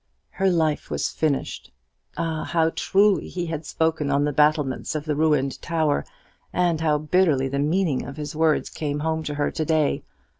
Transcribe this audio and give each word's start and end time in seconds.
Her 0.31 0.49
life 0.49 0.89
was 0.89 1.09
finished. 1.09 1.71
Ah, 2.17 2.43
how 2.43 2.71
truly 2.71 3.27
he 3.27 3.45
had 3.45 3.67
spoken 3.67 4.09
on 4.09 4.23
the 4.23 4.33
battlements 4.33 4.95
of 4.95 5.05
the 5.05 5.15
ruined 5.15 5.61
tower! 5.61 6.05
and 6.51 6.81
how 6.81 6.97
bitterly 6.97 7.47
the 7.47 7.59
meaning 7.59 8.03
of 8.07 8.17
his 8.17 8.35
words 8.35 8.71
came 8.71 9.01
home 9.01 9.21
to 9.21 9.35
her 9.35 9.51
to 9.51 9.63
day! 9.63 10.01